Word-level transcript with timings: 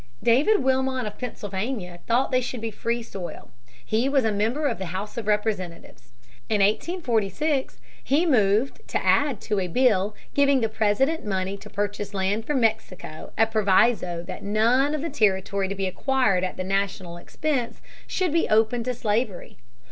David 0.23 0.63
Wilmot 0.63 1.05
of 1.05 1.19
Pennsylvania 1.19 1.99
thought 2.07 2.31
that 2.31 2.37
they 2.37 2.41
should 2.41 2.59
be 2.59 2.71
free 2.71 3.03
soil. 3.03 3.51
He 3.85 4.09
was 4.09 4.25
a 4.25 4.31
member 4.31 4.65
of 4.65 4.79
the 4.79 4.87
House 4.87 5.15
of 5.15 5.27
Representatives. 5.27 6.11
In 6.49 6.59
1846 6.59 7.79
he 8.03 8.25
moved 8.25 8.81
to 8.87 9.05
add 9.05 9.39
to 9.41 9.59
a 9.59 9.67
bill 9.67 10.15
giving 10.33 10.59
the 10.61 10.69
President 10.69 11.23
money 11.23 11.55
to 11.57 11.69
purchase 11.69 12.15
land 12.15 12.45
from 12.47 12.59
Mexico 12.61 13.31
a 13.37 13.45
proviso 13.45 14.23
that 14.23 14.41
none 14.41 14.95
of 14.95 15.01
the 15.03 15.09
territory 15.11 15.67
to 15.67 15.75
be 15.75 15.85
acquired 15.85 16.43
at 16.43 16.57
the 16.57 16.63
national 16.63 17.17
expense 17.17 17.79
should 18.07 18.33
be 18.33 18.49
open 18.49 18.83
to 18.85 18.95
slavery. 18.95 19.57